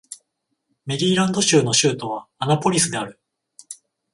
[0.87, 3.19] メリーランド州の州都はアナポリスである